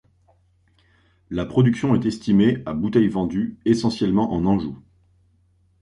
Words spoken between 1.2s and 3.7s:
La production est estimée à bouteilles vendues